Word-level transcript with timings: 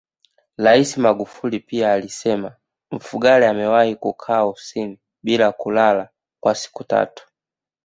Rais 0.57 0.97
Magufuli 0.97 1.59
pia 1.59 1.93
alisema 1.93 2.55
Mfugale 2.91 3.47
amewahi 3.47 3.95
kukaa 3.95 4.43
ofisini 4.43 4.99
bila 5.23 5.51
kulala 5.51 6.09
kwa 6.39 6.55
siku 6.55 6.83
tatu 6.83 7.27